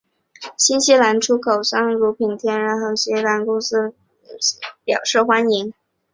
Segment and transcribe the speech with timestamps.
[0.57, 3.93] 新西兰出口商如乳品公司恒天然和新西兰海产业议会等
[4.23, 5.73] 对协定表示欢迎。